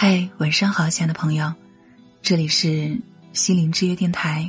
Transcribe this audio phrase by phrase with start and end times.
[0.00, 1.52] 嗨，晚上好，亲爱的朋友，
[2.22, 2.96] 这里是
[3.32, 4.48] 心灵之约电台，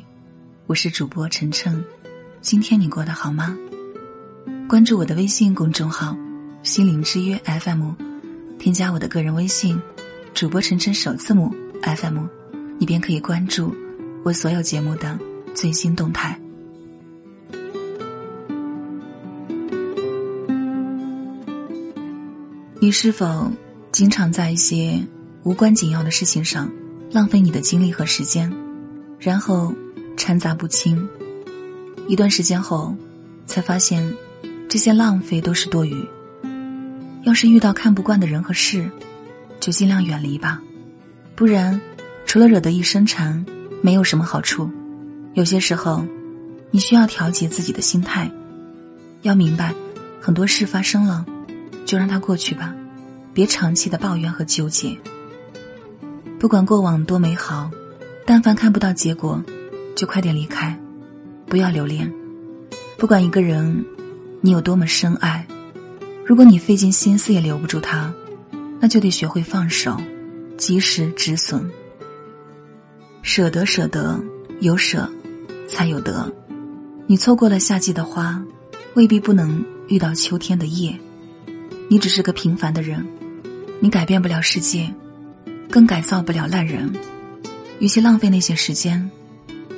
[0.67, 1.83] 我是主播晨晨。
[2.39, 3.57] 今天你过得好吗？
[4.67, 6.15] 关注我的微信公众号
[6.61, 7.93] “心灵之约 FM”，
[8.59, 9.81] 添加我的个人微信
[10.35, 12.27] “主播晨晨”首字母 FM，
[12.77, 13.75] 你便可以关注
[14.23, 15.17] 我所有节目的
[15.55, 16.39] 最新动态。
[22.79, 23.51] 你是否
[23.91, 25.03] 经常在一些？
[25.43, 26.69] 无关紧要的事情上
[27.11, 28.51] 浪费你的精力和时间，
[29.19, 29.73] 然后
[30.17, 31.07] 掺杂不清。
[32.07, 32.95] 一段时间后，
[33.45, 34.13] 才发现
[34.67, 36.05] 这些浪费都是多余。
[37.23, 38.89] 要是遇到看不惯的人和事，
[39.59, 40.61] 就尽量远离吧，
[41.35, 41.79] 不然
[42.25, 43.45] 除了惹得一身馋，
[43.81, 44.69] 没有什么好处。
[45.35, 46.05] 有些时候，
[46.71, 48.29] 你需要调节自己的心态，
[49.21, 49.73] 要明白，
[50.19, 51.25] 很多事发生了，
[51.85, 52.73] 就让它过去吧，
[53.33, 54.97] 别长期的抱怨和纠结。
[56.39, 57.69] 不管过往多美好，
[58.25, 59.43] 但凡看不到结果，
[59.93, 60.79] 就快点离开，
[61.45, 62.09] 不要留恋。
[62.97, 63.85] 不管一个人
[64.39, 65.45] 你有多么深爱，
[66.25, 68.13] 如果你费尽心思也留不住他，
[68.79, 69.97] 那就得学会放手，
[70.57, 71.69] 及时止损。
[73.21, 74.17] 舍得，舍得，
[74.61, 75.09] 有舍，
[75.67, 76.33] 才有得。
[77.05, 78.41] 你错过了夏季的花，
[78.93, 80.97] 未必不能遇到秋天的叶。
[81.89, 83.05] 你只是个平凡的人，
[83.81, 84.89] 你改变不了世界。
[85.69, 86.91] 更改造不了烂人，
[87.79, 89.09] 与其浪费那些时间，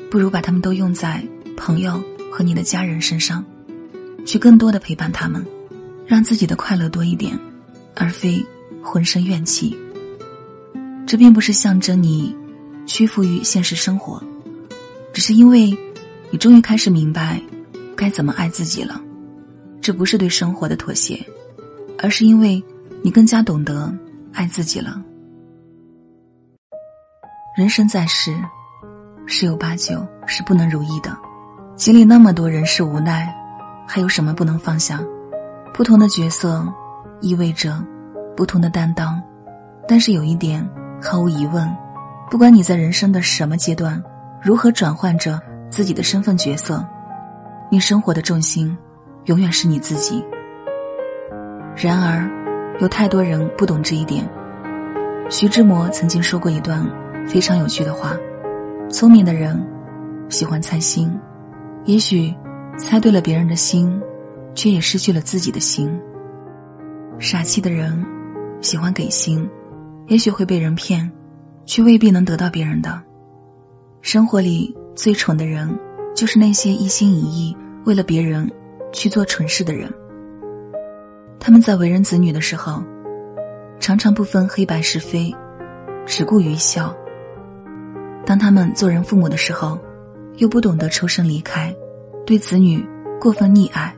[0.10, 1.22] 不如把他们都用在
[1.58, 3.44] 朋友和你的家人身上，
[4.26, 5.46] 去更多的陪伴他们，
[6.08, 7.38] 让自己的快乐多一点，
[7.94, 8.44] 而非
[8.82, 9.78] 浑身怨气。
[11.06, 12.34] 这并不是象征你
[12.86, 14.24] 屈服于现实生活，
[15.12, 15.78] 只是因为
[16.30, 17.42] 你终于开始明白
[17.98, 19.02] 该怎么爱自己了。
[19.82, 21.20] 这不是对生活的妥协，
[21.98, 22.64] 而是因为
[23.02, 23.94] 你更加懂得
[24.32, 25.04] 爱自己了。
[27.54, 28.34] 人生在世，
[29.26, 31.12] 十有八九是不能如意的。
[31.76, 33.28] 经历那么多人事无奈，
[33.86, 35.02] 还有什么不能放下？
[35.74, 36.66] 不同的角色
[37.20, 37.84] 意味着
[38.38, 39.22] 不同的担当，
[39.86, 40.66] 但是有一点
[41.04, 41.70] 毫无疑问：
[42.30, 44.02] 不管你在人生的什么阶段，
[44.42, 45.38] 如何转换着
[45.70, 46.82] 自己的身份角色，
[47.70, 48.78] 你生活的重心
[49.26, 50.26] 永远是你自己。
[51.76, 52.32] 然而，
[52.80, 54.26] 有太多人不懂这一点。
[55.30, 56.90] 徐志摩曾经说过一段。
[57.28, 58.18] 非常有趣的话，
[58.90, 59.66] 聪明的人
[60.30, 61.12] 喜欢猜心，
[61.86, 62.34] 也许
[62.78, 64.02] 猜对了别人的心，
[64.54, 65.90] 却也失去了自己的心。
[67.20, 68.04] 傻气的人
[68.60, 69.50] 喜欢给心，
[70.08, 71.10] 也许会被人骗，
[71.66, 73.02] 却未必能得到别人的。
[74.02, 75.70] 生活里最蠢的人，
[76.16, 77.56] 就是那些一心一意
[77.86, 78.52] 为了别人
[78.92, 79.90] 去做蠢事的人。
[81.40, 82.84] 他们在为人子女的时候，
[83.80, 85.34] 常常不分黑白是非，
[86.06, 86.94] 只顾于笑。
[88.26, 89.78] 当他们做人父母的时候，
[90.38, 91.76] 又不懂得抽身离开，
[92.26, 92.86] 对子女
[93.20, 93.94] 过分溺爱，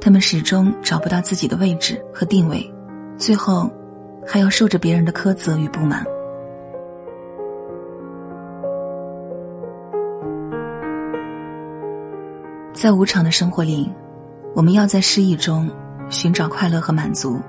[0.00, 2.72] 他们始终找不到自己的位置和定位，
[3.16, 3.70] 最后
[4.26, 6.04] 还要受着别人的苛责与不满。
[12.72, 13.90] 在无常的生活里，
[14.54, 15.68] 我们要在失意中
[16.08, 17.40] 寻找快乐和满足，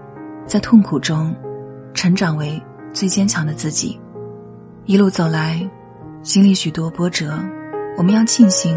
[0.46, 1.34] 在痛苦中
[1.94, 2.62] 成长为
[2.94, 4.00] 最坚强的自己。
[4.88, 5.70] 一路走来，
[6.24, 7.38] 经历许多波折，
[7.98, 8.74] 我们要庆幸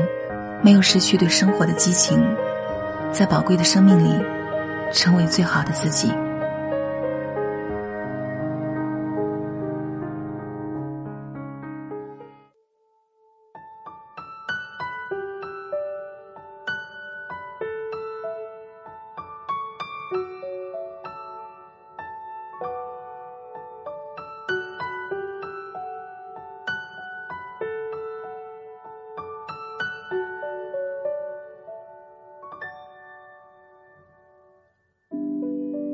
[0.60, 2.20] 没有失去对生活的激情，
[3.12, 4.20] 在宝贵的生命里，
[4.92, 6.12] 成为最好的自己。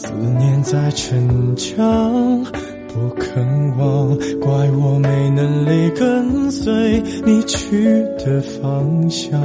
[0.00, 2.44] 思念在逞强，
[2.86, 7.84] 不肯忘，怪我没能力跟随你去
[8.16, 9.40] 的方向。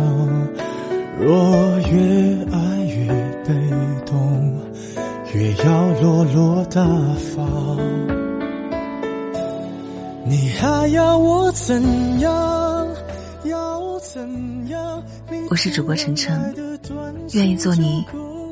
[1.19, 3.07] 若越爱越
[3.43, 3.53] 被
[4.05, 4.61] 动，
[5.33, 6.85] 越要落落大
[7.35, 7.79] 方。
[10.23, 11.81] 你还要我怎
[12.19, 12.87] 样？
[13.45, 15.03] 要怎样？
[15.49, 16.53] 我是主播晨晨，
[17.33, 18.05] 愿意做你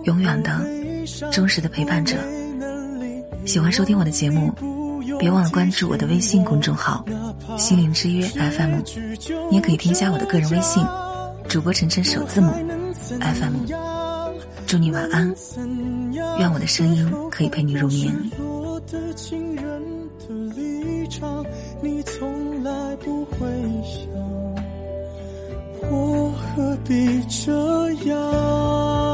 [0.05, 0.49] 永远的、
[1.31, 2.17] 忠实的陪伴者。
[3.45, 4.53] 喜欢收听我的节目，
[5.17, 7.03] 别忘了关注我的微信公众号
[7.57, 8.81] “心灵之约 FM”，
[9.49, 10.85] 你也可以添加我的个人微信。
[11.47, 12.51] 主播晨晨首字母
[13.19, 13.65] FM，
[14.67, 15.33] 祝你晚安，
[16.37, 18.13] 愿我的声音可以陪你入眠。
[21.81, 23.39] 你从来不会
[23.83, 24.07] 想，
[25.89, 27.51] 我何必这
[28.07, 29.10] 样？